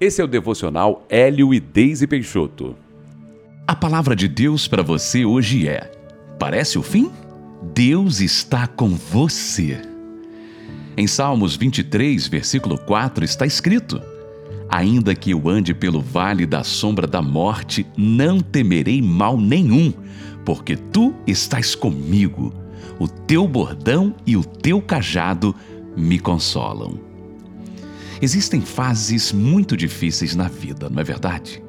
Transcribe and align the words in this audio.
Esse 0.00 0.20
é 0.20 0.24
o 0.24 0.28
devocional 0.28 1.06
Hélio 1.08 1.54
e 1.54 1.60
Deise 1.60 2.06
Peixoto. 2.06 2.74
A 3.64 3.76
palavra 3.76 4.16
de 4.16 4.26
Deus 4.26 4.66
para 4.66 4.82
você 4.82 5.24
hoje 5.24 5.68
é: 5.68 5.90
Parece 6.36 6.78
o 6.78 6.82
fim? 6.82 7.12
Deus 7.72 8.20
está 8.20 8.66
com 8.66 8.88
você. 8.88 9.80
Em 10.96 11.06
Salmos 11.06 11.54
23, 11.56 12.26
versículo 12.26 12.76
4 12.76 13.24
está 13.24 13.46
escrito: 13.46 14.02
Ainda 14.68 15.14
que 15.14 15.30
eu 15.30 15.48
ande 15.48 15.72
pelo 15.72 16.00
vale 16.00 16.44
da 16.44 16.64
sombra 16.64 17.06
da 17.06 17.22
morte, 17.22 17.86
não 17.96 18.40
temerei 18.40 19.00
mal 19.00 19.38
nenhum, 19.38 19.92
porque 20.44 20.74
tu 20.74 21.14
estás 21.24 21.76
comigo. 21.76 22.52
O 22.98 23.06
teu 23.06 23.46
bordão 23.46 24.12
e 24.26 24.36
o 24.36 24.42
teu 24.42 24.82
cajado 24.82 25.54
me 25.96 26.18
consolam. 26.18 27.03
Existem 28.24 28.62
fases 28.62 29.32
muito 29.32 29.76
difíceis 29.76 30.34
na 30.34 30.48
vida, 30.48 30.88
não 30.88 30.98
é 30.98 31.04
verdade? 31.04 31.62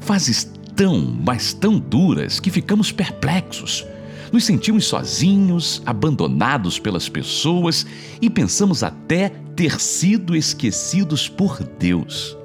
Fases 0.00 0.48
tão, 0.76 1.00
mas 1.00 1.52
tão 1.52 1.80
duras 1.80 2.38
que 2.38 2.48
ficamos 2.48 2.92
perplexos. 2.92 3.84
Nos 4.32 4.44
sentimos 4.44 4.84
sozinhos, 4.84 5.82
abandonados 5.84 6.78
pelas 6.78 7.08
pessoas 7.08 7.84
e 8.22 8.30
pensamos 8.30 8.84
até 8.84 9.30
ter 9.56 9.80
sido 9.80 10.36
esquecidos 10.36 11.28
por 11.28 11.60
Deus. 11.60 12.38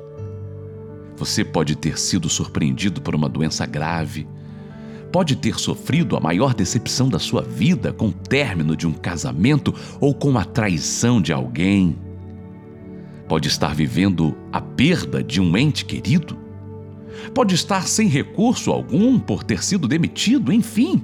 Você 1.15 1.45
pode 1.45 1.75
ter 1.75 1.99
sido 1.99 2.27
surpreendido 2.27 2.99
por 2.99 3.13
uma 3.13 3.29
doença 3.29 3.63
grave, 3.67 4.27
pode 5.11 5.35
ter 5.35 5.59
sofrido 5.59 6.17
a 6.17 6.19
maior 6.19 6.55
decepção 6.55 7.07
da 7.07 7.19
sua 7.19 7.43
vida 7.43 7.93
com 7.93 8.07
o 8.07 8.11
término 8.11 8.75
de 8.75 8.87
um 8.87 8.93
casamento 8.93 9.71
ou 10.01 10.15
com 10.15 10.35
a 10.35 10.43
traição 10.43 11.21
de 11.21 11.31
alguém. 11.31 12.04
Pode 13.35 13.49
estar 13.49 13.75
vivendo 13.75 14.33
a 14.49 14.61
perda 14.61 15.21
de 15.21 15.41
um 15.41 15.57
ente 15.57 15.83
querido. 15.83 16.37
Pode 17.33 17.53
estar 17.53 17.85
sem 17.85 18.07
recurso 18.07 18.71
algum 18.71 19.19
por 19.19 19.43
ter 19.43 19.61
sido 19.61 19.89
demitido, 19.89 20.53
enfim. 20.53 21.03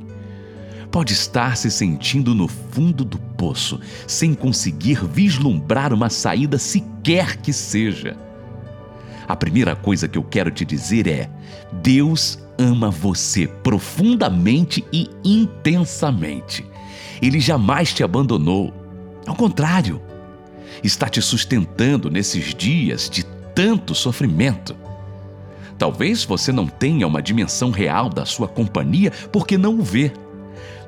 Pode 0.90 1.12
estar 1.12 1.58
se 1.58 1.70
sentindo 1.70 2.34
no 2.34 2.48
fundo 2.48 3.04
do 3.04 3.20
poço, 3.20 3.82
sem 4.08 4.34
conseguir 4.34 5.06
vislumbrar 5.08 5.94
uma 5.94 6.10
saída 6.10 6.58
sequer 6.58 7.36
que 7.36 7.52
seja. 7.52 8.16
A 9.28 9.36
primeira 9.36 9.76
coisa 9.76 10.08
que 10.08 10.18
eu 10.18 10.24
quero 10.24 10.52
te 10.52 10.64
dizer 10.64 11.08
é: 11.08 11.30
Deus 11.84 12.40
ama 12.58 12.90
você 12.90 13.46
profundamente 13.46 14.86
e 14.94 15.10
intensamente. 15.22 16.66
Ele 17.22 17.42
jamais 17.42 17.94
te 17.94 18.06
abandonou. 18.06 18.74
Ao 19.28 19.36
contrário, 19.36 20.02
está 20.84 21.08
te 21.08 21.22
sustentando 21.22 22.10
nesses 22.10 22.54
dias 22.54 23.10
de 23.10 23.24
tanto 23.54 23.94
sofrimento. 23.94 24.76
Talvez 25.78 26.24
você 26.24 26.52
não 26.52 26.68
tenha 26.68 27.08
uma 27.08 27.22
dimensão 27.22 27.72
real 27.72 28.10
da 28.10 28.26
sua 28.26 28.48
companhia 28.48 29.12
porque 29.32 29.58
não 29.58 29.80
o 29.80 29.84
vê, 29.84 30.12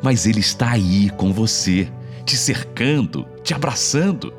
mas 0.01 0.25
ele 0.25 0.39
está 0.39 0.71
aí 0.71 1.09
com 1.11 1.33
você, 1.33 1.89
te 2.25 2.37
cercando, 2.37 3.25
te 3.43 3.53
abraçando. 3.53 4.33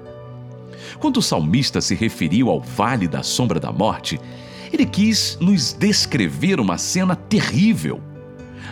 Quando 1.01 1.19
o 1.19 1.23
salmista 1.23 1.81
se 1.81 1.95
referiu 1.95 2.51
ao 2.51 2.61
vale 2.61 3.09
da 3.09 3.23
sombra 3.23 3.59
da 3.59 3.73
morte, 3.73 4.21
ele 4.73 4.87
quis 4.87 5.37
nos 5.41 5.73
descrever 5.73 6.61
uma 6.61 6.79
cena 6.79 7.17
terrível 7.17 8.01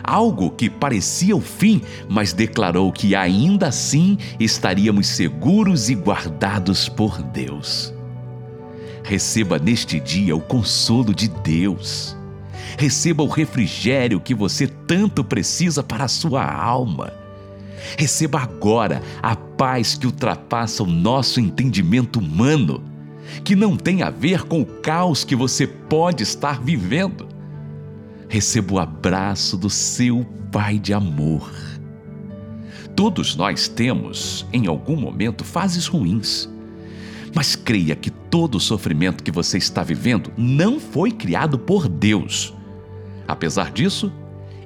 algo 0.03 0.51
que 0.51 0.69
parecia 0.69 1.35
o 1.35 1.41
fim, 1.41 1.81
mas 2.09 2.33
declarou 2.33 2.91
que 2.91 3.15
ainda 3.15 3.67
assim 3.67 4.17
estaríamos 4.39 5.07
seguros 5.07 5.89
e 5.89 5.95
guardados 5.95 6.89
por 6.89 7.21
Deus. 7.21 7.93
Receba 9.03 9.59
neste 9.59 9.99
dia 9.99 10.35
o 10.35 10.41
consolo 10.41 11.13
de 11.13 11.27
Deus. 11.27 12.15
Receba 12.77 13.23
o 13.23 13.27
refrigério 13.27 14.19
que 14.19 14.33
você 14.33 14.67
tanto 14.67 15.23
precisa 15.23 15.83
para 15.83 16.05
a 16.05 16.07
sua 16.07 16.43
alma. 16.43 17.13
Receba 17.97 18.39
agora 18.39 19.01
a 19.21 19.35
paz 19.35 19.95
que 19.95 20.05
ultrapassa 20.05 20.83
o 20.83 20.87
nosso 20.87 21.39
entendimento 21.39 22.19
humano, 22.19 22.81
que 23.43 23.55
não 23.55 23.75
tem 23.75 24.01
a 24.01 24.09
ver 24.09 24.43
com 24.43 24.61
o 24.61 24.65
caos 24.65 25.23
que 25.23 25.35
você 25.35 25.67
pode 25.67 26.23
estar 26.23 26.61
vivendo 26.61 27.32
receba 28.33 28.73
o 28.73 28.79
abraço 28.79 29.55
do 29.55 29.69
seu 29.69 30.25
Pai 30.51 30.79
de 30.79 30.91
amor. 30.91 31.51
Todos 32.95 33.35
nós 33.35 33.67
temos, 33.67 34.43
em 34.51 34.65
algum 34.65 34.95
momento, 34.95 35.43
fases 35.43 35.85
ruins. 35.85 36.49
Mas 37.35 37.55
creia 37.55 37.95
que 37.95 38.09
todo 38.09 38.55
o 38.55 38.59
sofrimento 38.59 39.23
que 39.23 39.31
você 39.31 39.59
está 39.59 39.83
vivendo 39.83 40.31
não 40.35 40.79
foi 40.79 41.11
criado 41.11 41.59
por 41.59 41.87
Deus. 41.87 42.55
Apesar 43.27 43.71
disso, 43.71 44.11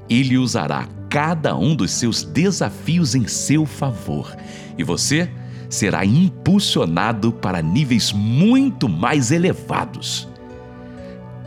Ele 0.09 0.37
usará 0.37 0.87
cada 1.09 1.53
um 1.57 1.75
dos 1.75 1.91
seus 1.91 2.23
desafios 2.23 3.15
em 3.15 3.27
seu 3.27 3.65
favor 3.65 4.33
e 4.77 4.83
você 4.83 5.29
será 5.69 6.05
impulsionado 6.05 7.33
para 7.33 7.61
níveis 7.61 8.13
muito 8.13 8.87
mais 8.87 9.29
elevados 9.29 10.25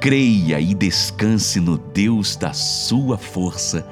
creia 0.00 0.58
e 0.58 0.74
descanse 0.74 1.60
no 1.60 1.76
Deus 1.76 2.34
da 2.34 2.54
sua 2.54 3.18
força 3.18 3.86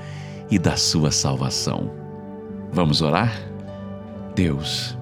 e 0.50 0.58
da 0.58 0.74
sua 0.74 1.10
salvação. 1.10 1.92
Vamos 2.72 3.02
orar? 3.02 3.38
Deus, 4.34 4.97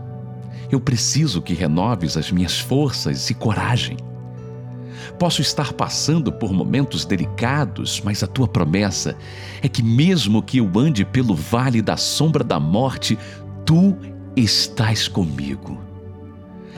eu 0.69 0.81
preciso 0.81 1.41
que 1.41 1.55
renoves 1.55 2.17
as 2.17 2.33
minhas 2.33 2.59
forças 2.59 3.31
e 3.31 3.35
coragem. 3.35 3.97
Posso 5.17 5.41
estar 5.41 5.73
passando 5.75 6.33
por 6.33 6.53
momentos 6.53 7.05
delicados, 7.05 8.03
mas 8.05 8.25
a 8.25 8.27
tua 8.27 8.49
promessa 8.49 9.17
é 9.63 9.69
que, 9.69 9.85
mesmo 9.85 10.43
que 10.43 10.59
eu 10.59 10.71
ande 10.77 11.05
pelo 11.05 11.37
vale 11.37 11.81
da 11.81 11.97
sombra 11.97 12.43
da 12.43 12.59
morte, 12.59 13.17
tu 13.65 13.97
estás 14.35 15.07
comigo. 15.07 15.86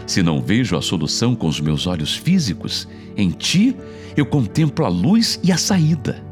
Se 0.08 0.22
não 0.22 0.40
vejo 0.40 0.74
a 0.74 0.80
solução 0.80 1.36
com 1.36 1.46
os 1.46 1.60
meus 1.60 1.86
olhos 1.86 2.16
físicos, 2.16 2.88
em 3.14 3.28
ti 3.30 3.76
eu 4.16 4.24
contemplo 4.24 4.86
a 4.86 4.88
luz 4.88 5.38
e 5.44 5.52
a 5.52 5.58
saída. 5.58 6.24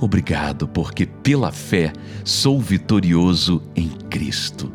Obrigado, 0.00 0.66
porque 0.66 1.04
pela 1.04 1.52
fé 1.52 1.92
sou 2.24 2.58
vitorioso 2.58 3.62
em 3.76 3.90
Cristo. 4.08 4.72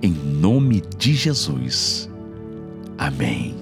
Em 0.00 0.12
nome 0.12 0.84
de 0.96 1.14
Jesus. 1.14 2.08
Amém. 2.96 3.56